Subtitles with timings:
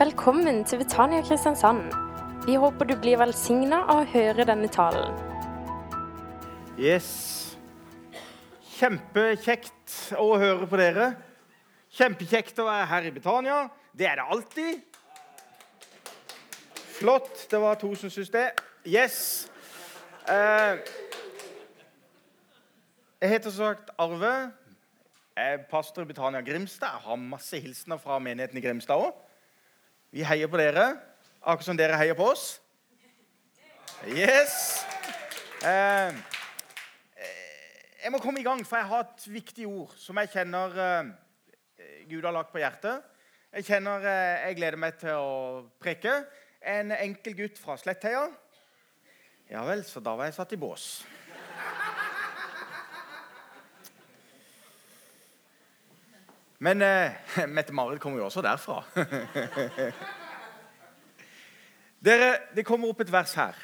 [0.00, 1.92] Velkommen til Betania Kristiansand.
[2.46, 5.12] Vi håper du blir velsigna av å høre denne talen.
[6.80, 7.10] Yes.
[8.78, 11.10] Kjempekjekt å høre på dere.
[11.92, 13.60] Kjempekjekt å være her i Betania.
[13.92, 14.80] Det er det alltid.
[16.96, 17.46] Flott.
[17.52, 18.48] Det var to som syntes det.
[18.88, 19.50] Yes.
[20.24, 20.80] Eh,
[23.20, 24.36] jeg heter som sagt Arve.
[25.36, 26.88] Jeg er pastor i Betania Grimstad.
[26.88, 29.26] Jeg har masse hilsener fra menigheten i Grimstad òg.
[30.10, 30.96] Vi heier på dere,
[31.38, 32.56] akkurat som dere heier på oss.
[34.10, 34.80] Yes.
[35.62, 36.16] Eh,
[38.02, 41.12] jeg må komme i gang, for jeg har et viktig ord som jeg kjenner eh,
[42.10, 43.06] Gud har lagt på hjertet.
[43.54, 45.38] Jeg kjenner eh, jeg gleder meg til å
[45.78, 46.16] preke.
[46.58, 48.26] En enkel gutt fra Slettheia.
[49.52, 50.90] Ja vel, så da var jeg satt i bås.
[56.60, 57.12] Men eh,
[57.48, 58.82] Mette-Marit kommer jo også derfra.
[62.04, 63.56] Dere, Det kommer opp et vers her.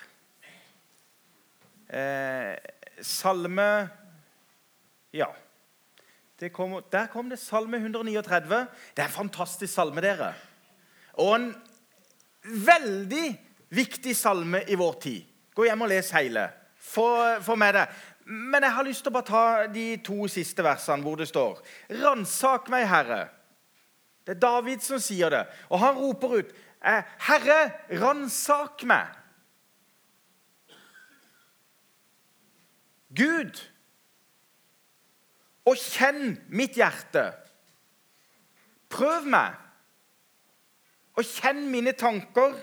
[1.88, 2.56] Eh,
[3.04, 3.88] salme
[5.12, 5.28] Ja.
[6.52, 8.66] Kom, der kom det Salme 139.
[8.92, 10.34] Det er en fantastisk salme, dere.
[11.16, 11.46] Og en
[12.44, 13.28] veldig
[13.72, 15.22] viktig salme i vår tid.
[15.56, 16.50] Gå hjem og les hele.
[16.76, 17.86] Få med det.
[18.26, 21.60] Men jeg har lyst til å bare ta de to siste versene hvor det står
[22.02, 23.20] Ransak meg, Herre.
[24.26, 25.44] Det er David som sier det.
[25.70, 29.14] Og han roper ut, eh, 'Herre, ransak meg'.
[33.14, 33.62] Gud,
[35.64, 37.32] og kjenn mitt hjerte.
[38.88, 39.54] Prøv meg,
[41.16, 42.54] og kjenn mine tanker.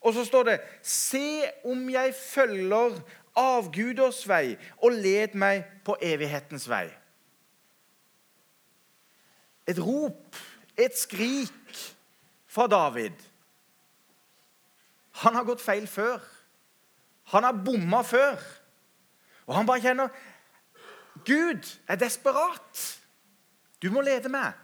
[0.00, 3.02] Og så står det, 'Se om jeg følger
[3.36, 6.88] avguders vei, og led meg på evighetens vei.
[9.70, 10.36] Et rop,
[10.76, 11.80] et skrik
[12.50, 13.14] fra David.
[15.22, 16.18] Han har gått feil før.
[17.30, 18.40] Han har bomma før.
[19.46, 20.08] Og han bare kjenner
[21.26, 22.84] Gud er desperat.
[23.82, 24.54] Du må lede meg.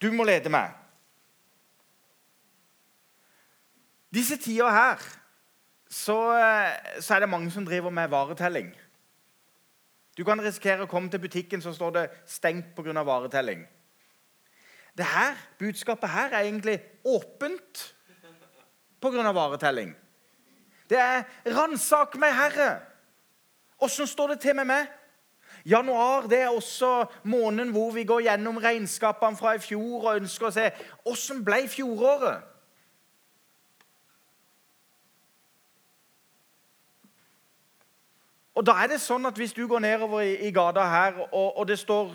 [0.00, 0.72] Du må lede meg.
[4.12, 5.02] Disse tider her
[5.92, 8.72] så, eh, så, er det mange som driver med varetelling.
[10.16, 13.02] Du kan risikere å komme til butikken, så står det 'stengt pga.
[13.04, 13.66] varetelling'.
[14.96, 17.94] Det her, Budskapet her er egentlig åpent
[19.00, 19.32] pga.
[19.32, 19.96] varetelling.
[20.90, 22.80] Det er 'ransak meg, Herre'.
[23.80, 24.86] Åssen står det til med meg?
[25.66, 30.46] Januar det er også måneden hvor vi går gjennom regnskapene fra i fjor og ønsker
[30.46, 30.70] å se
[31.06, 32.51] åssen ble fjoråret.
[38.54, 41.58] Og da er det sånn at Hvis du går nedover i, i gata her, og,
[41.58, 42.12] og, det står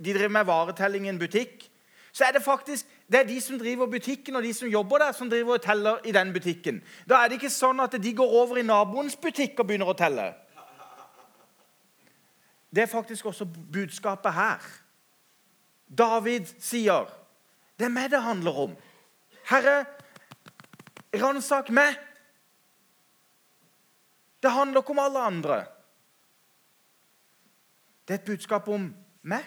[0.00, 1.66] de driver med varetelling i en butikk,
[2.12, 5.12] så er det faktisk det er de som driver butikken og de som jobber der,
[5.12, 6.80] som driver og teller i den butikken.
[7.08, 9.96] Da er det ikke sånn at de går over i naboens butikk og begynner å
[9.98, 10.30] telle.
[12.70, 14.62] Det er faktisk også budskapet her.
[15.98, 17.10] David sier,
[17.78, 18.76] 'Det er meg det handler om.'
[19.44, 19.84] Herre,
[21.14, 21.98] ransak meg.
[24.42, 25.64] Det handler ikke om alle andre.
[28.08, 28.88] Det er et budskap om
[29.22, 29.44] meg.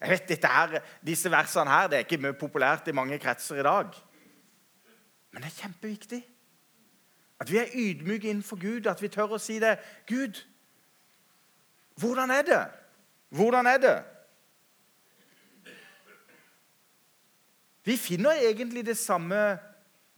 [0.00, 3.62] Jeg vet, her, Disse versene her, det er ikke mye populært i mange kretser i
[3.66, 3.94] dag.
[5.32, 6.20] Men det er kjempeviktig.
[7.40, 9.76] At vi er ydmyke innenfor Gud, at vi tør å si det.
[10.06, 10.42] Gud,
[11.98, 12.62] hvordan er det?
[13.32, 13.96] Hvordan er det?
[17.84, 19.58] Vi finner egentlig det samme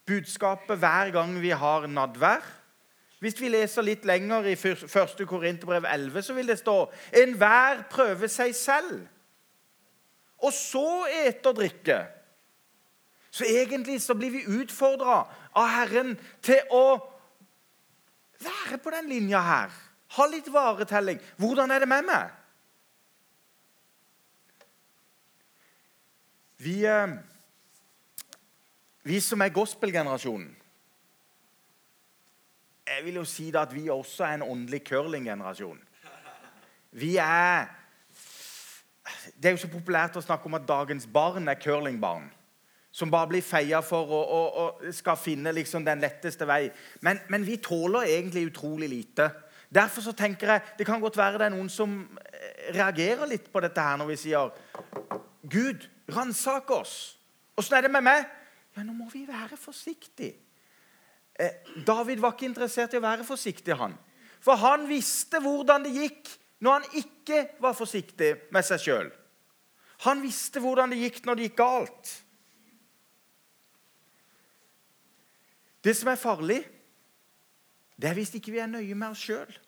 [0.07, 2.45] budskapet hver gang vi har nadvær.
[3.23, 5.23] Hvis vi leser litt lenger i 1.
[5.29, 6.77] Korinterbrev 11, så vil det stå
[7.23, 9.07] Enhver prøver seg selv,
[10.45, 11.99] og så ete og drikke.
[13.35, 15.25] Så egentlig så blir vi utfordra
[15.57, 16.13] av Herren
[16.45, 16.85] til å
[18.45, 19.73] være på den linja her.
[20.15, 21.19] Ha litt varetelling.
[21.41, 22.29] Hvordan er det med meg?
[26.65, 27.17] Vi, eh,
[29.03, 30.53] vi som er gospelgenerasjonen
[32.87, 35.81] jeg vil jo si da at vi også er en åndelig curlinggenerasjon.
[36.93, 37.67] Vi er
[39.41, 42.27] Det er jo så populært å snakke om at dagens barn er curlingbarn.
[42.93, 46.69] Som bare blir feia for og, og, og skal finne liksom den letteste vei.
[47.01, 49.31] Men, men, vi tåler egentlig utrolig lite.
[49.75, 53.51] Derfor så tenker jeg, Det kan godt være det er noen som eh, reagerer litt
[53.53, 54.53] på dette her når vi sier
[55.43, 57.19] Gud, ransak oss.
[57.57, 58.25] Åssen er det med meg?
[58.77, 60.39] Ja, nå må vi være forsiktige.
[61.39, 61.51] Eh,
[61.87, 63.97] David var ikke interessert i å være forsiktig, han.
[64.45, 66.31] For han visste hvordan det gikk
[66.65, 69.11] når han ikke var forsiktig med seg sjøl.
[70.05, 72.15] Han visste hvordan det gikk når det gikk galt.
[75.85, 76.63] Det som er farlig,
[78.01, 79.61] det er hvis ikke vi er nøye med oss sjøl.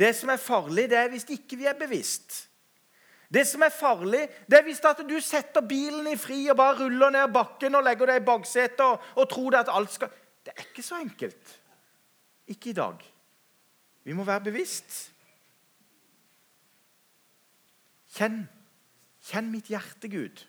[0.00, 2.46] Det som er farlig, det er hvis ikke vi er bevisst.
[3.30, 7.12] Det som er farlig, det er hvis du setter bilen i fri og bare ruller
[7.14, 10.10] ned bakken og legger deg i baksetet og, og tror at alt skal
[10.44, 11.56] Det er ikke så enkelt.
[12.50, 13.02] Ikke i dag.
[14.04, 15.10] Vi må være bevisst.
[18.16, 18.42] Kjenn.
[19.30, 20.46] Kjenn mitt hjerte, Gud.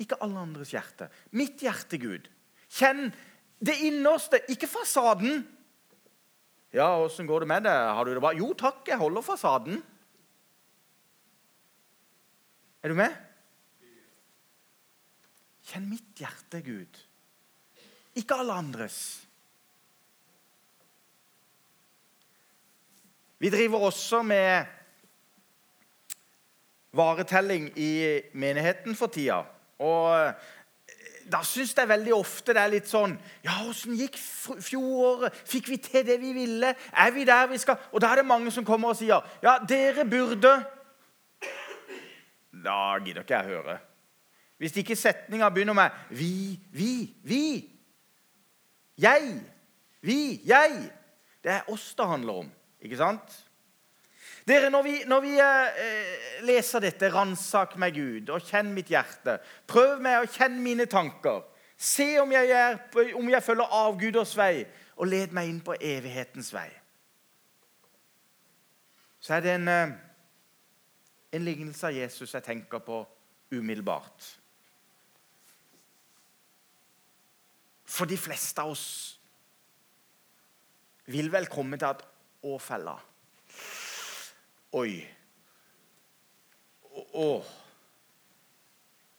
[0.00, 1.10] Ikke alle andres hjerte.
[1.36, 2.30] Mitt hjerte, Gud.
[2.72, 3.10] Kjenn
[3.64, 5.44] det innerste, ikke fasaden.
[6.76, 7.72] Ja, åssen går det med det?
[7.72, 8.34] Har du det bra?
[8.36, 9.80] Jo takk, jeg holder fasaden.
[12.84, 13.14] Er du med?
[15.66, 17.00] Kjenn mitt hjerte, Gud.
[18.16, 18.98] Ikke alle andres.
[23.38, 24.64] Vi driver også med
[26.96, 29.42] varetelling i menigheten for tida.
[29.78, 30.32] Og
[31.32, 35.34] da syns jeg veldig ofte det er litt sånn Ja, åssen gikk fjoråret?
[35.44, 36.70] Fikk vi til det vi ville?
[36.94, 37.80] Er vi der vi skal?
[37.90, 40.54] Og da er det mange som kommer og sier Ja, dere burde
[42.64, 43.78] Da gidder ikke jeg høre.
[44.56, 47.75] Hvis ikke setninga begynner med 'vi', 'vi', 'vi',
[48.98, 49.42] 'jeg',
[50.02, 50.90] 'vi', 'jeg'
[51.44, 53.46] Det er oss det handler om, ikke sant?
[54.48, 59.40] Dere, Når vi, når vi eh, leser dette, ransak meg, Gud, og kjenn mitt hjerte.
[59.66, 61.42] Prøv meg å kjenne mine tanker.
[61.76, 62.78] Se om jeg, er,
[63.18, 64.64] om jeg følger avguders vei,
[64.96, 66.68] og led meg inn på evighetens vei.
[69.20, 69.94] Så er det en, eh,
[71.32, 73.02] en lignelse av Jesus jeg tenker på
[73.50, 74.30] umiddelbart.
[77.86, 78.86] For de fleste av oss
[81.12, 82.02] vil vel komme til at
[82.46, 82.96] å fella.
[84.76, 84.98] Oi.
[87.16, 87.28] Å.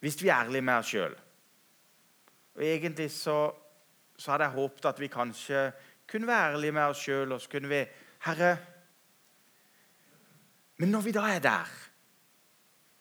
[0.03, 1.13] Hvis vi er ærlige med oss sjøl
[2.57, 3.37] Og egentlig så,
[4.17, 5.61] så, hadde jeg håpet at vi kanskje
[6.09, 7.81] kunne være ærlige med oss sjøl, og så kunne vi
[8.25, 8.51] Herre
[10.77, 11.69] Men når vi da er der,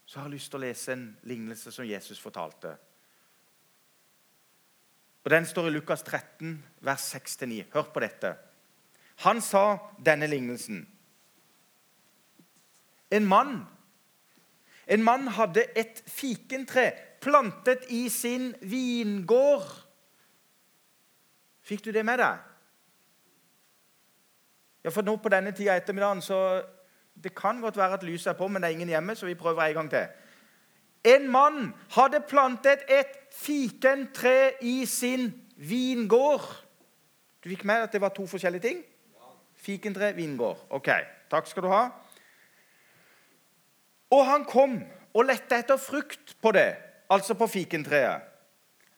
[0.06, 2.76] så har jeg lyst til å lese en lignelse som Jesus fortalte.
[5.26, 7.64] Og Den står i Lukas 13, vers 6-9.
[7.72, 8.36] Hør på dette.
[9.26, 10.84] Han sa denne lignelsen.
[13.10, 13.66] En mann
[14.86, 19.66] En mann hadde et fikentre plantet i sin vingård.
[21.62, 22.44] Fikk du det med deg?
[24.84, 26.62] Ja, for nå på denne tida ettermiddagen så
[27.16, 29.34] Det kan godt være at lyset er på, men det er ingen hjemme, så vi
[29.34, 30.06] prøver en gang til.
[31.04, 36.46] En mann hadde plantet et fikentre i sin vingård.
[37.44, 38.82] Du fikk med at det var to forskjellige ting?
[39.56, 40.58] Fikentre, vingård.
[40.70, 40.88] Ok,
[41.30, 41.84] takk skal du ha.
[44.10, 44.78] Og han kom
[45.16, 46.76] og lette etter frukt på det,
[47.10, 48.24] altså på fikentreet,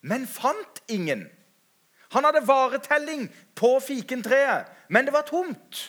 [0.00, 1.26] men fant ingen.
[2.12, 3.26] Han hadde varetelling
[3.56, 5.82] på fikentreet, men det var tomt.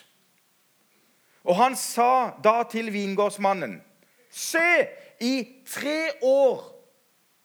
[1.43, 3.79] Og han sa da til vingårdsmannen.:
[4.29, 4.87] Se,
[5.19, 6.78] i tre år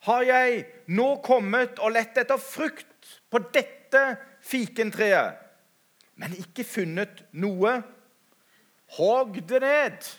[0.05, 4.03] har jeg nå kommet og lett etter frukt på dette
[4.45, 5.41] fikentreet,
[6.21, 7.79] men ikke funnet noe.
[8.99, 10.13] Hogg det ned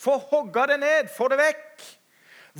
[0.00, 1.88] få hogga det ned, få det vekk.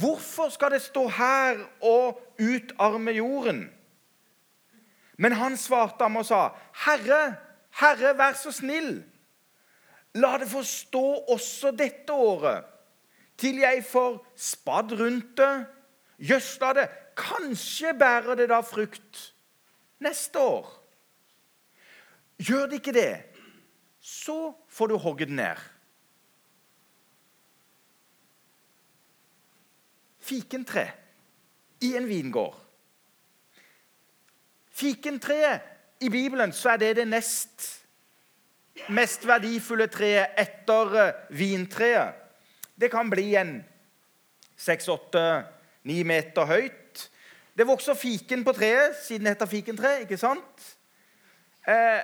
[0.01, 3.63] Hvorfor skal det stå her og utarme jorden?
[5.21, 6.49] Men han svarte ham og sa,
[6.85, 7.37] 'Herre,
[7.81, 9.05] Herre, vær så snill.'
[10.15, 12.65] La det få stå også dette året,
[13.39, 15.67] til jeg får spadd rundt det,
[16.21, 16.87] gjødsla det.
[17.17, 19.25] Kanskje bærer det da frukt
[20.01, 20.69] neste år.
[22.41, 23.13] Gjør det ikke det,
[24.01, 25.61] så får du hogge den ned.
[30.31, 30.87] fikentre
[31.81, 32.57] i en vingård.
[34.71, 35.61] Fikentreet
[36.01, 37.77] i Bibelen så er det det nest
[38.95, 42.15] mest verdifulle treet etter vintreet.
[42.81, 43.59] Det kan bli en
[44.57, 45.25] seks, åtte,
[45.85, 47.11] ni meter høyt.
[47.57, 50.01] Det vokser fiken på treet, siden det heter fikentre.
[50.01, 50.67] ikke sant?
[51.69, 52.01] Eh,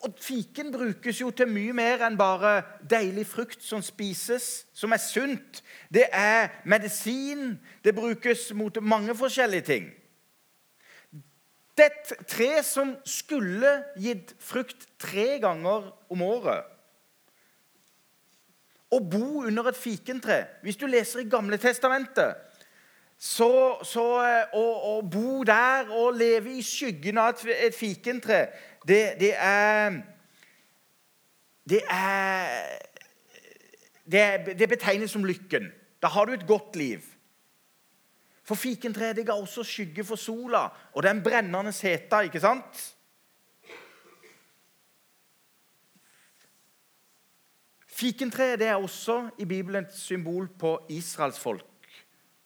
[0.00, 5.00] og Fiken brukes jo til mye mer enn bare deilig frukt som spises, som er
[5.02, 5.60] sunt.
[5.92, 7.58] Det er medisin.
[7.84, 9.90] Det brukes mot mange forskjellige ting.
[11.76, 16.64] Det et tre som skulle gitt frukt tre ganger om året.
[18.90, 22.49] Å bo under et fikentre Hvis du leser i Gamle testamentet
[23.20, 28.46] så, så eh, å, å, bo der og leve i skyggen av et, fikentre
[28.88, 29.98] det, det er
[31.68, 32.78] det er
[34.10, 35.68] det, det betegnes som lykken.
[36.02, 37.04] Da har du et godt liv.
[38.42, 40.64] For fikentreet ga også skygge for sola
[40.96, 42.80] og den brennende heta, ikke sant?
[48.00, 51.69] Fikentreet er også i Bibelen et symbol på Israels folk.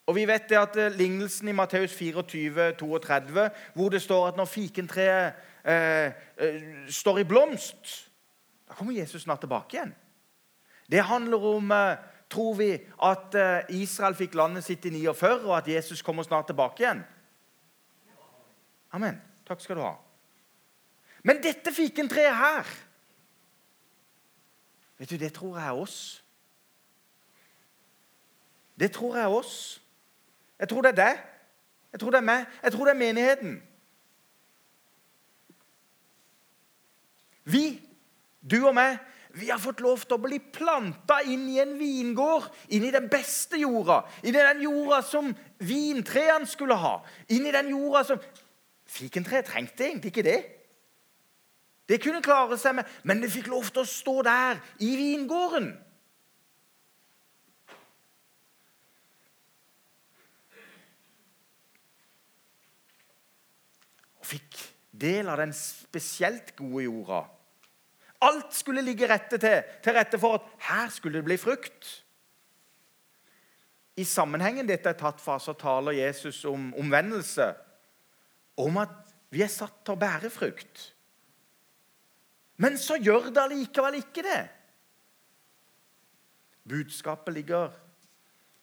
[0.05, 4.37] Og vi vet det at eh, Lignelsen i Matteus 24, 32, hvor det står at
[4.37, 5.33] når fikentreet
[5.65, 8.11] eh, eh, står i blomst,
[8.67, 9.95] da kommer Jesus snart tilbake igjen.
[10.91, 11.97] Det handler om eh,
[12.29, 12.71] tror vi
[13.03, 17.03] at eh, Israel fikk landet sitt i 49, og at Jesus kommer snart tilbake igjen?
[18.93, 19.21] Amen.
[19.47, 19.95] Takk skal du ha.
[21.25, 22.75] Men dette fikentreet her
[24.95, 26.23] Vet du, Det tror jeg er oss.
[28.79, 29.81] Det tror jeg er oss.
[30.59, 31.23] Jeg tror det er deg.
[31.91, 32.45] Jeg tror det er meg.
[32.63, 33.57] Jeg tror det er menigheten.
[37.45, 37.65] Vi,
[38.41, 38.97] du og meg,
[39.35, 43.09] vi har fått lov til å bli planta inn i en vingård, inn i den
[43.11, 43.99] beste jorda.
[44.23, 46.97] Inn i den jorda som vintrærne skulle ha.
[47.35, 48.23] Inn i den jorda som
[48.85, 50.39] Fikentre trengte egentlig ikke det.
[51.89, 55.71] Det kunne klare seg med, men det fikk lov til å stå der, i vingården.
[64.25, 64.57] Og fikk
[64.89, 67.19] del av den spesielt gode jorda.
[68.25, 71.91] Alt skulle ligge rette til, til rette for at her skulle det bli frukt.
[74.01, 77.51] I sammenhengen dette er tatt fra, så taler Jesus om omvendelse.
[78.57, 78.97] Om at
[79.29, 80.89] vi er satt til å bære frukt.
[82.57, 84.41] Men så gjør det allikevel ikke det.
[86.65, 87.75] Budskapet ligger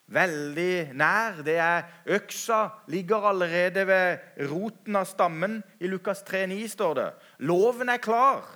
[0.07, 1.43] veldig nær.
[1.45, 5.61] Det er Øksa ligger allerede ved roten av stammen.
[5.81, 7.09] I Lukas 3,9 står det.
[7.39, 8.47] Loven er klar.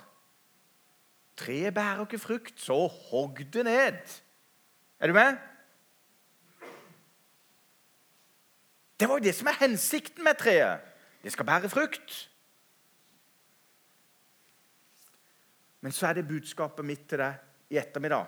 [1.37, 4.17] Treet bærer ikke frukt, så hogg det ned.
[4.99, 5.37] Er du med?
[8.97, 10.81] Det var jo det som er hensikten med treet.
[11.21, 12.15] Det skal bære frukt.
[15.81, 17.37] Men så er det budskapet mitt til deg
[17.69, 18.25] i ettermiddag.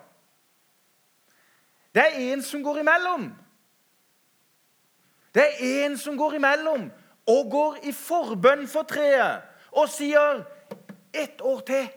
[2.00, 3.36] Det er en som går imellom.
[5.36, 6.86] Det er en som går imellom
[7.28, 9.44] og går i forbønn for treet
[9.76, 10.46] og sier
[11.12, 11.90] ett år til.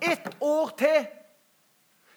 [0.00, 1.04] Ett år til.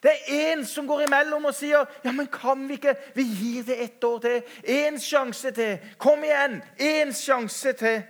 [0.04, 3.68] Det er en som går imellom og sier ja, men kan vi ikke Vi gir
[3.68, 4.42] det ett år til.
[4.64, 5.78] Én sjanse til.
[5.98, 6.62] Kom igjen.
[6.80, 8.02] Én sjanse til.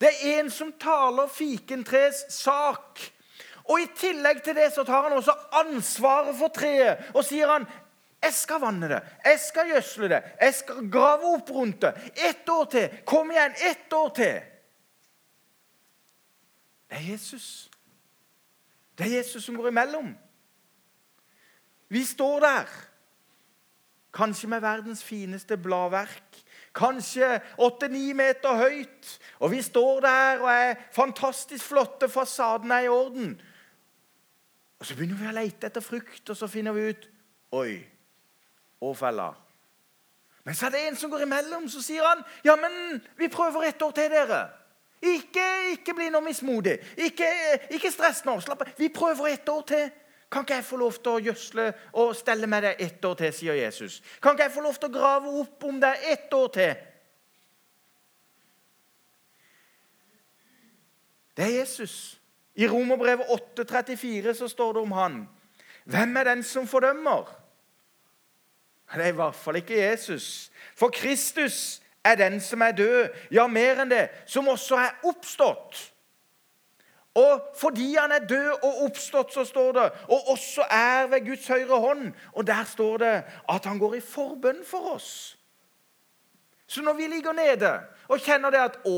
[0.00, 3.00] Det er en som taler fikentres sak.
[3.70, 7.66] Og I tillegg til det så tar han også ansvaret for treet og sier han,
[8.22, 11.90] jeg skal vanne det, jeg skal gjødsle det, jeg skal grave opp rundt det.
[12.14, 12.98] Ett år til.
[13.06, 14.36] Kom igjen, ett år til.
[16.86, 17.70] Det er Jesus.
[18.98, 20.12] Det er Jesus som går imellom.
[21.88, 22.70] Vi står der,
[24.14, 26.38] kanskje med verdens fineste bladverk.
[26.74, 29.18] Kanskje åtte-ni meter høyt.
[29.40, 32.08] Og vi står der og er fantastisk flotte.
[32.08, 33.34] Fasaden er i orden.
[34.82, 37.04] Og Så begynner vi å lete etter frukt, og så finner vi ut
[37.54, 37.76] Oi,
[38.82, 39.28] Åfella.
[40.42, 43.68] Men så er det en som går imellom, så sier han ja, men vi prøver
[43.68, 44.40] et år til, dere.
[44.98, 45.44] Ikke,
[45.76, 46.80] ikke bli noe mismodig.
[46.98, 47.28] Ikke,
[47.70, 48.34] ikke stress nå.
[48.42, 48.72] Slapp av.
[48.78, 49.84] Vi prøver et år til.
[50.32, 51.66] Kan ikke jeg få lov til å gjødsle
[52.02, 54.00] og stelle med deg ett år til, sier Jesus.
[54.18, 56.74] Kan ikke jeg få lov til å grave opp om deg ett år til?
[61.38, 61.94] Det er Jesus.
[62.54, 63.26] I Romerbrevet
[63.58, 65.28] 8,34 så står det om han.
[65.84, 67.38] Hvem er den som fordømmer?
[68.94, 70.50] Det er i hvert fall ikke Jesus.
[70.76, 75.80] For Kristus er den som er død, ja, mer enn det, som også er oppstått.
[77.14, 81.48] Og fordi han er død og oppstått, så står det, og også er ved Guds
[81.48, 82.12] høyre hånd.
[82.32, 83.14] Og der står det
[83.48, 85.38] at han går i forbønn for oss.
[86.66, 87.72] Så når vi ligger nede
[88.12, 88.96] og kjenner det at Å,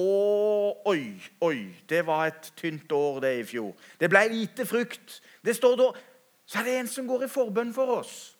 [0.90, 3.72] oi, oi, det var et tynt år, det i fjor.
[4.00, 5.20] Det ble lite frukt.
[5.44, 5.92] Det står da,
[6.46, 8.34] Så er det en som går i forbønn for oss.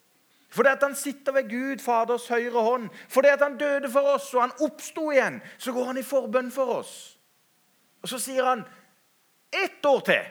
[0.53, 2.89] Fordi at han sitter ved Gud, Faders høyre hånd.
[3.09, 5.41] Fordi at han døde for oss, og han oppsto igjen.
[5.57, 6.93] Så går han i forbønn for oss.
[8.03, 8.61] Og så sier han
[9.51, 10.29] ett år til.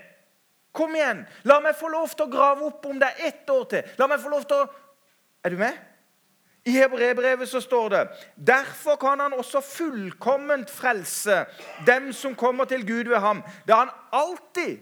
[0.72, 1.24] Kom igjen.
[1.50, 3.90] La meg få lov til å grave opp om deg ett år til.
[3.98, 4.70] La meg få lov til å
[5.44, 5.76] Er du med?
[6.64, 8.08] I Hebrebrevet så står det
[8.46, 11.44] derfor kan han også fullkomment frelse
[11.86, 14.78] dem som kommer til Gud ved ham, da han alltid,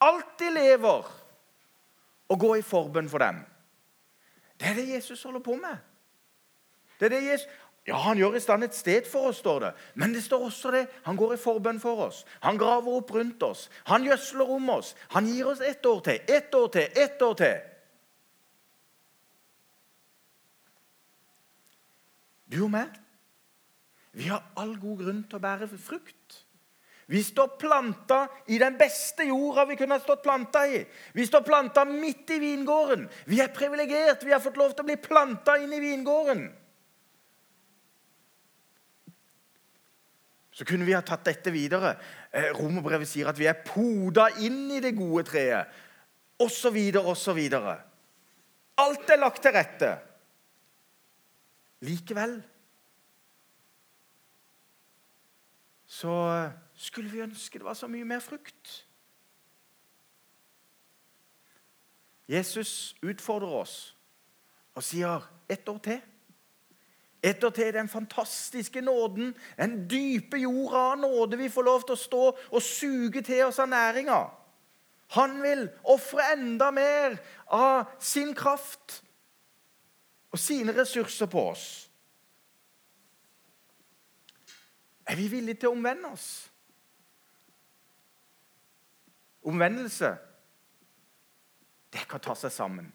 [0.00, 1.12] alltid lever
[2.28, 3.40] og går i forbønn for dem.
[4.60, 5.76] Det er det Jesus holder på med.
[7.00, 7.48] Det er det Jesus...
[7.86, 9.68] Ja, Han gjør i stand et sted for oss, står det.
[9.94, 10.86] Men det står også det.
[11.02, 12.24] Han går i forbønn for oss.
[12.40, 13.68] Han graver opp rundt oss.
[13.86, 14.96] Han gjødsler om oss.
[15.08, 17.60] Han gir oss ett år til, ett år til, ett år til.
[22.46, 22.92] Du og meg,
[24.16, 26.42] vi har all god grunn til å bære frukt.
[27.06, 30.80] Vi står planta i den beste jorda vi kunne ha stått planta i.
[31.14, 33.04] Vi står planta midt i vingården.
[33.30, 34.24] Vi er privilegert.
[34.26, 36.48] Vi har fått lov til å bli planta inn i vingården.
[40.56, 41.94] Så kunne vi ha tatt dette videre.
[42.32, 45.78] Eh, Romerbrevet sier at vi er poda inn i det gode treet.
[46.42, 47.76] Og så videre og så videre.
[48.82, 49.92] Alt er lagt til rette.
[51.80, 52.42] Likevel
[55.86, 58.86] så skulle vi ønske det var så mye mer frukt.
[62.28, 63.76] Jesus utfordrer oss
[64.76, 66.00] og sier ett år til.
[67.22, 71.96] Ett år til den fantastiske nåden, den dype jorda av nåde vi får lov til
[71.96, 74.18] å stå og suge til oss av næringa.
[75.16, 77.16] Han vil ofre enda mer
[77.46, 79.00] av sin kraft
[80.30, 81.90] og sine ressurser på oss.
[85.06, 86.28] Er vi villige til å omvende oss?
[89.46, 90.10] Omvendelse,
[91.94, 92.88] det kan ta seg sammen.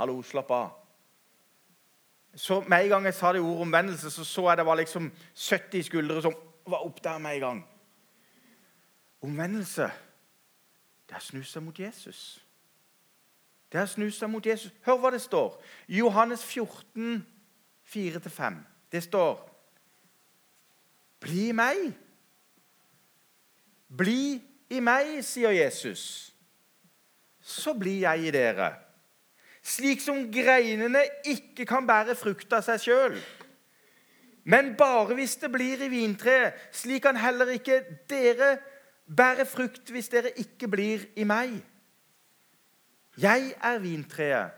[0.00, 0.70] Hallo, slapp av.
[2.34, 5.10] Så Med en gang jeg sa det ordet omvendelse, så så jeg det var liksom
[5.34, 6.34] 70 skuldre som
[6.66, 7.60] var opp der med en gang.
[9.20, 9.90] Omvendelse,
[11.08, 12.40] det er å snu seg mot Jesus.
[13.70, 14.72] Det er å seg mot Jesus.
[14.82, 15.54] Hør hva det står.
[15.88, 17.20] Johannes 14,
[17.86, 18.58] 4-5.
[18.90, 19.46] Det står
[21.20, 21.90] Bli i meg.
[23.90, 24.40] Bli
[24.72, 26.32] i meg, sier Jesus.
[27.40, 28.70] Så blir jeg i dere.
[29.60, 33.18] Slik som greinene ikke kan bære frukt av seg sjøl.
[34.48, 36.56] Men bare hvis det blir i vintreet.
[36.72, 38.54] Slik kan heller ikke dere
[39.04, 41.58] bære frukt hvis dere ikke blir i meg.
[43.18, 44.50] Jeg er vintreet.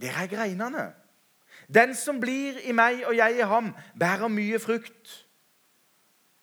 [0.00, 0.86] Dere er greinene.
[1.74, 5.12] Den som blir i meg og jeg i ham, bærer mye frukt.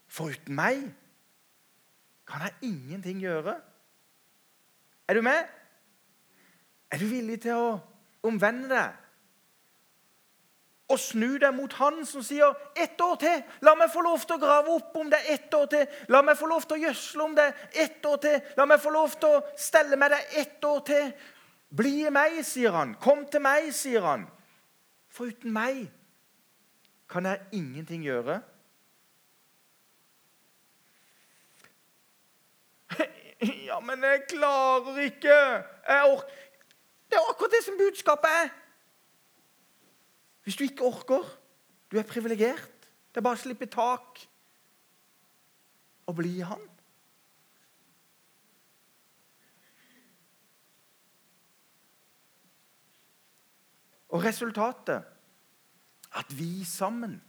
[0.08, 0.82] For uten meg
[2.30, 3.56] kan jeg ingenting gjøre.
[5.08, 5.46] Er du med?
[6.92, 7.70] Er du villig til å
[8.26, 8.98] omvende deg?
[10.90, 13.44] Og snu deg mot han som sier 'ett år til'.
[13.62, 15.88] La meg få lov til å grave opp om det ett år til.
[16.08, 18.42] La meg få lov til å gjødsle om det ett år til.
[18.58, 21.14] La meg få lov til å stelle med deg ett år til.
[21.76, 22.96] Bli i meg, sier han.
[22.96, 24.28] Kom til meg, sier han.
[25.10, 25.92] For uten meg
[27.10, 28.42] kan jeg ingenting gjøre.
[33.70, 35.36] Ja, men jeg klarer ikke.
[35.88, 36.34] Jeg orker
[37.10, 38.50] Det er akkurat det som budskapet er.
[40.50, 41.26] Hvis du ikke orker,
[41.92, 42.88] du er privilegert.
[43.14, 44.24] Det er bare å slippe tak
[46.10, 46.64] og bli Han.
[54.10, 55.06] Og resultatet
[56.18, 57.20] at vi sammen,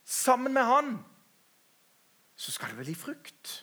[0.00, 0.92] sammen med Han,
[2.40, 3.58] så skal det vel gi frukt.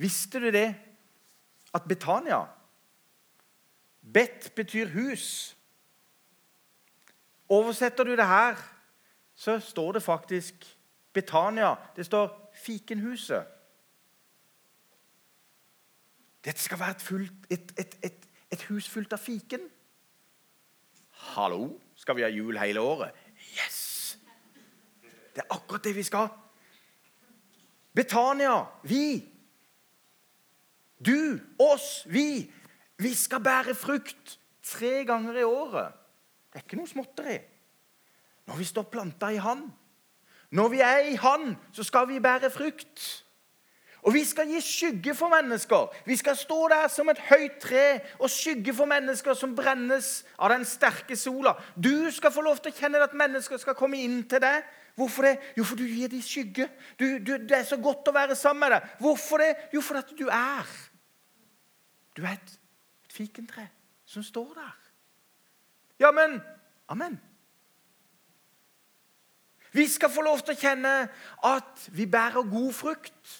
[0.00, 0.70] Visste du det
[1.76, 2.46] at Betania
[4.14, 5.56] Bet betyr hus.
[7.48, 8.56] Oversetter du det her,
[9.34, 10.78] så står det faktisk
[11.12, 11.74] Betania.
[11.96, 13.46] Det står fikenhuset.
[16.44, 17.72] Dette skal være et, fullt, et,
[18.04, 19.60] et, et hus fullt av fiken.
[21.10, 21.80] Hallo?
[21.94, 23.16] Skal vi ha jul hele året?
[23.36, 24.18] Yes!
[25.34, 26.28] Det er akkurat det vi skal.
[27.94, 29.28] Betania, vi.
[31.06, 32.52] Du, oss, vi.
[32.98, 35.94] Vi skal bære frukt tre ganger i året.
[36.48, 37.38] Det er ikke noe småtteri.
[38.48, 39.66] Når vi står planta i Han,
[40.50, 43.24] når vi er i Han, så skal vi bære frukt.
[44.02, 45.88] Og vi skal gi skygge for mennesker.
[46.06, 50.52] Vi skal stå der som et høyt tre og skygge for mennesker som brennes av
[50.54, 51.56] den sterke sola.
[51.76, 54.62] Du skal få lov til å kjenne at mennesker skal komme inn til deg.
[54.98, 55.34] Hvorfor det?
[55.58, 56.68] Jo, for du gir dem skygge.
[56.98, 58.94] Du, du, det er så godt å være sammen med deg.
[59.02, 59.50] Hvorfor det?
[59.74, 60.72] Jo, for at du er.
[62.16, 62.56] Du er et
[63.18, 63.66] fikentre
[64.08, 64.76] som står der.
[65.98, 66.38] Ja, men
[66.88, 67.20] Amen.
[69.72, 70.92] Vi skal få lov til å kjenne
[71.44, 73.34] at vi bærer god frukt.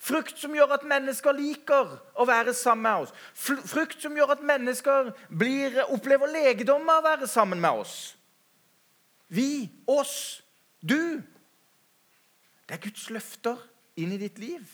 [0.00, 3.14] Frukt som gjør at mennesker liker å være sammen med oss.
[3.34, 7.96] Frukt som gjør at mennesker blir, opplever legedom av å være sammen med oss.
[9.32, 10.42] Vi, oss,
[10.80, 11.20] du.
[12.68, 13.60] Det er Guds løfter
[14.00, 14.64] inn i ditt liv.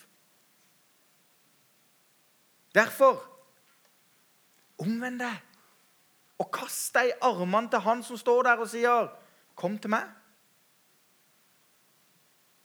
[2.75, 3.23] Derfor
[4.83, 5.43] Omvend deg
[6.37, 9.09] og kast deg i armene til han som står der og sier,
[9.57, 10.11] 'Kom til meg'.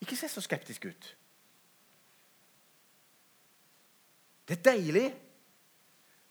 [0.01, 1.17] Ikke se så skeptisk ut.
[4.47, 5.07] Det er deilig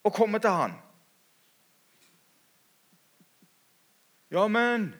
[0.05, 0.75] å komme til han.
[4.31, 4.95] Ja, men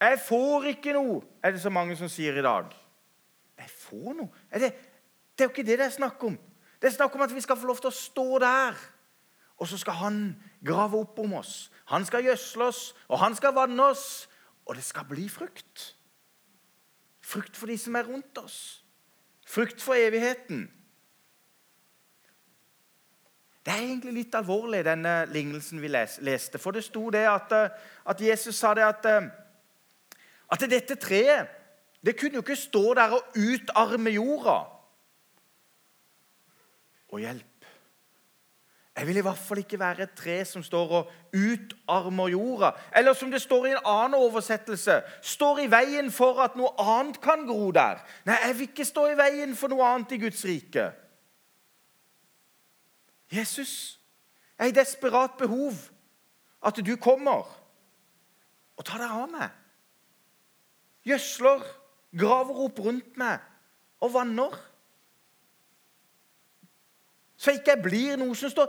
[0.00, 2.70] Jeg får ikke noe, er det så mange som sier i dag.
[3.58, 4.28] Jeg får noe?
[4.50, 4.68] Er det,
[5.34, 6.38] det er jo ikke det det er snakk om.
[6.80, 8.78] Det er snakk om at vi skal få lov til å stå der.
[9.58, 10.18] Og så skal han
[10.66, 11.70] grave opp om oss.
[11.90, 14.28] Han skal gjødsle oss, og han skal vanne oss.
[14.66, 15.96] Og det skal bli frukt.
[17.20, 18.84] Frukt for de som er rundt oss.
[19.48, 20.68] Frukt for evigheten.
[23.64, 26.60] Det er egentlig litt alvorlig, denne lignelsen vi leste.
[26.60, 27.68] For det sto det at, eh,
[28.06, 29.28] at Jesus sa det at, eh,
[30.52, 31.48] at dette treet
[32.04, 34.58] det kunne jo ikke stå der og utarme jorda.
[37.08, 37.57] Og hjelp.
[38.98, 42.72] Jeg vil i hvert fall ikke være et tre som står og utarmer jorda.
[42.96, 47.20] Eller som det står i en annen oversettelse står i veien for at noe annet
[47.22, 48.00] kan gro der.
[48.26, 50.88] Nei, jeg vil ikke stå i veien for noe annet i Guds rike.
[53.30, 54.00] Jesus,
[54.58, 55.78] jeg er i desperat behov
[56.66, 57.46] at du kommer
[58.78, 59.54] og tar deg av meg.
[61.06, 61.62] Gjødsler,
[62.18, 63.46] graver opp rundt meg
[64.02, 64.58] og vanner.
[67.48, 68.68] Så jeg blir noe som står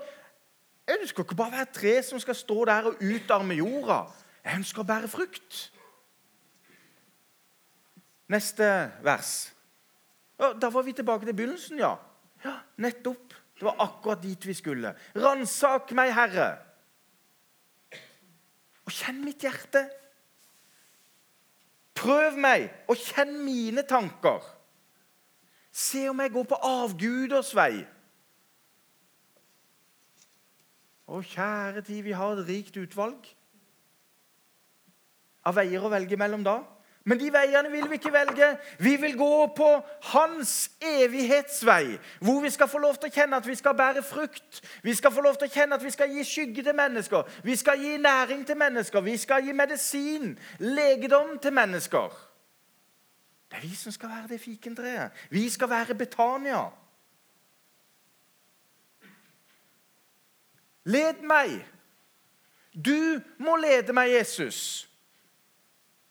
[0.87, 3.99] Jeg ønsker ikke bare å være tre som skal stå der og utarme jorda.
[4.41, 5.57] Jeg ønsker å bære frukt.
[8.33, 8.69] Neste
[9.05, 9.33] vers.
[10.39, 11.91] Da var vi tilbake til begynnelsen, ja.
[12.41, 13.35] Ja, Nettopp.
[13.59, 14.95] Det var akkurat dit vi skulle.
[15.19, 16.47] Ransak meg, Herre,
[18.87, 19.83] og kjenn mitt hjerte.
[21.99, 24.41] Prøv meg og kjenn mine tanker.
[25.69, 27.83] Se om jeg går på avguders vei.
[31.09, 33.31] Å, kjære tid, vi har et rikt utvalg
[35.49, 36.59] av veier å velge mellom da.
[37.09, 38.49] Men de veiene vil vi ikke velge.
[38.77, 39.69] Vi vil gå på
[40.11, 40.51] hans
[40.83, 44.59] evighetsvei, hvor vi skal få lov til å kjenne at vi skal bære frukt.
[44.85, 47.55] Vi skal få lov til å kjenne at vi skal gi skygge til mennesker, vi
[47.57, 52.19] skal gi næring til mennesker, vi skal gi medisin, legedom til mennesker.
[53.49, 55.25] Det er vi som skal være det fikentreet.
[55.33, 56.67] Vi skal være Betania.
[60.89, 61.59] Led meg.
[62.73, 64.89] Du må lede meg, Jesus.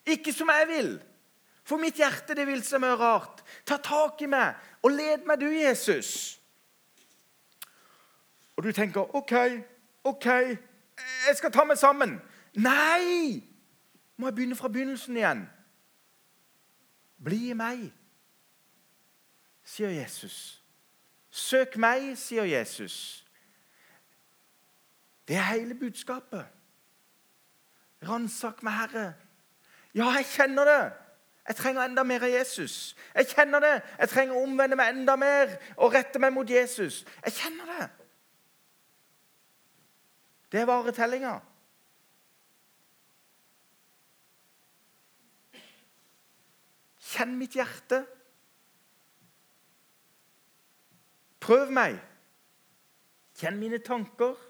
[0.07, 0.91] Ikke som jeg vil.
[1.63, 3.43] For mitt hjerte det vil så mye rart.
[3.65, 6.39] Ta tak i meg og led meg, du, Jesus.
[8.57, 9.33] Og du tenker OK,
[10.03, 10.25] OK,
[11.27, 12.17] jeg skal ta meg sammen.
[12.55, 13.43] Nei!
[14.17, 15.45] Må jeg begynne fra begynnelsen igjen?
[17.23, 17.85] Bli i meg,
[19.63, 20.63] sier Jesus.
[21.31, 23.23] Søk meg, sier Jesus.
[25.29, 26.45] Det er hele budskapet.
[28.09, 29.13] Ransak meg, Herre.
[29.93, 30.93] Ja, jeg kjenner det.
[31.47, 32.95] Jeg trenger enda mer av Jesus.
[33.15, 33.75] Jeg kjenner det.
[33.99, 37.03] Jeg trenger å omvende meg enda mer og rette meg mot Jesus.
[37.25, 37.87] Jeg kjenner det.
[40.51, 41.35] Det varer tellinga.
[47.11, 48.01] Kjenn mitt hjerte.
[51.39, 52.01] Prøv meg.
[53.37, 54.48] Kjenn mine tanker.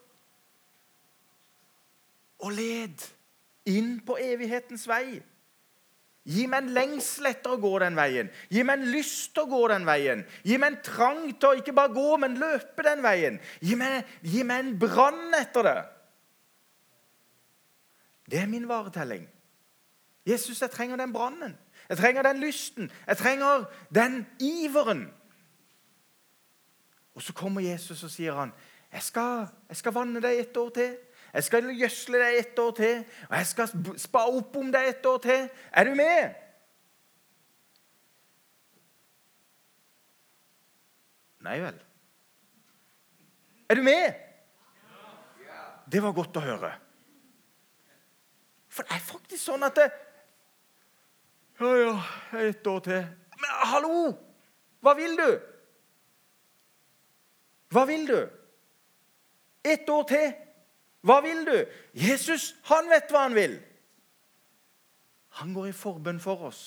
[2.40, 3.04] Og led
[3.70, 5.20] inn på evighetens vei.
[6.30, 8.30] Gi meg en lengsel etter å gå den veien.
[8.52, 10.22] Gi meg en lyst til å gå den veien.
[10.46, 13.40] Gi meg en trang til å ikke bare gå, men løpe den veien.
[13.66, 15.80] Gi meg, gi meg en brann etter det.
[18.30, 19.26] Det er min varetelling.
[20.28, 21.56] Jesus, jeg trenger den brannen.
[21.90, 22.92] Jeg trenger den lysten.
[23.08, 25.08] Jeg trenger den iveren.
[27.18, 28.52] Og så kommer Jesus og sier han,
[28.94, 30.94] jeg skal, jeg skal vanne deg et år til.
[31.34, 35.06] Jeg skal gjødsle deg et år til, og jeg skal spa opp om deg et
[35.06, 35.50] år til.
[35.72, 36.34] Er du med?
[41.46, 41.78] Nei vel.
[43.70, 44.26] Er du med?
[45.90, 46.72] Det var godt å høre.
[48.70, 49.90] For det er faktisk sånn at det,
[51.60, 51.94] Ja, ja,
[52.40, 53.08] et år til.
[53.36, 53.96] Men hallo!
[54.80, 55.32] Hva vil du?
[57.74, 58.20] Hva vil du?
[59.68, 60.30] Et år til.
[61.06, 61.56] Hva vil du?
[61.96, 63.56] Jesus, han vet hva han vil.
[65.40, 66.64] Han går i forbønn for oss.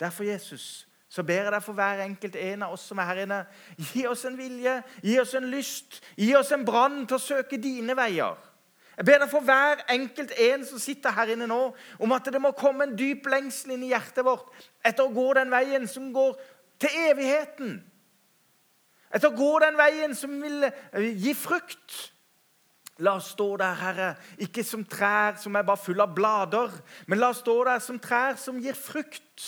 [0.00, 3.22] Derfor, Jesus, så ber jeg deg for hver enkelt en av oss som er her
[3.22, 3.38] inne.
[3.94, 7.60] Gi oss en vilje, gi oss en lyst, gi oss en brann til å søke
[7.62, 8.36] dine veier.
[8.96, 11.60] Jeg ber deg for hver enkelt en som sitter her inne nå,
[12.00, 14.52] om at det må komme en dyp lengsel inn i hjertet vårt
[14.84, 16.36] etter å gå den veien som går
[16.80, 17.74] til evigheten.
[19.12, 20.68] Etter å gå den veien som vil
[21.20, 21.96] gi frukt.
[23.04, 24.08] La oss stå der, Herre,
[24.40, 26.72] ikke som trær som er bare fulle av blader,
[27.06, 29.44] men la oss stå der som trær som gir frukt.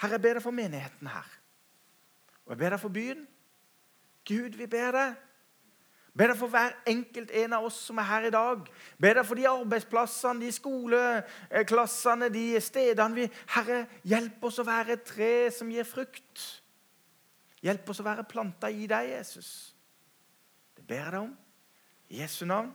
[0.00, 1.32] Herre, jeg ber deg for menigheten her.
[2.46, 3.26] Og jeg ber deg for byen.
[4.28, 5.18] Gud, vi ber deg
[6.10, 8.64] Be deg for hver enkelt en av oss som er her i dag.
[8.98, 14.96] Be deg for de arbeidsplassene, de skoleklassene, de stedene vi Herre, hjelp oss å være
[14.96, 16.46] et tre som gir frukt.
[17.62, 19.70] Hjelp oss å være planta i deg, Jesus.
[20.90, 21.34] Ber jeg deg om.
[22.10, 22.72] I Jesu navn.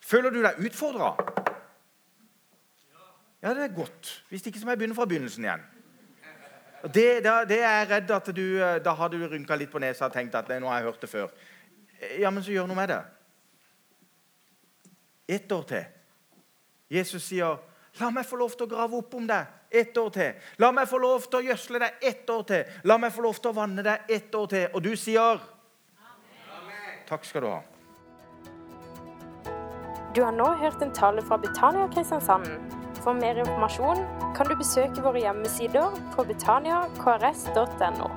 [0.00, 1.10] Føler du deg utfordra?
[3.42, 4.24] Ja, det er godt.
[4.28, 5.68] Hvis ikke så må jeg begynne fra begynnelsen igjen.
[6.88, 8.44] Det, da, det er jeg redd at du,
[8.84, 11.12] Da har du rynka litt på nesa og tenkt at nå har jeg hørt det
[11.12, 11.28] før.
[12.16, 13.00] Ja, men så gjør noe med det.
[15.36, 15.84] Ett år til.
[16.90, 17.60] Jesus sier,
[18.00, 20.88] 'La meg få lov til å grave opp om deg ett år til.' 'La meg
[20.88, 23.54] få lov til å gjødsle deg ett år til.' 'La meg få lov til å
[23.54, 25.40] vanne deg ett år til.' Og du sier
[26.50, 27.04] Amen.
[27.08, 27.60] Takk skal du ha.
[30.14, 32.48] Du har nå hørt en tale fra Betania Kristiansand.
[33.00, 34.02] For mer informasjon
[34.36, 38.10] kan du besøke våre hjemmesider på betaniakrs.no.